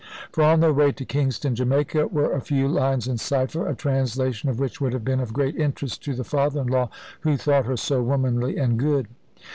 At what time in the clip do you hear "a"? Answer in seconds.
2.33-2.41, 3.69-3.75